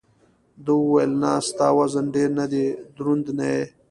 ده 0.65 0.71
وویل: 0.81 1.11
نه، 1.21 1.31
ستا 1.47 1.67
وزن 1.77 2.05
ډېر 2.15 2.29
نه 2.39 2.45
دی، 2.51 2.65
دروند 2.95 3.25
نه 3.37 3.45
یې. 3.53 3.63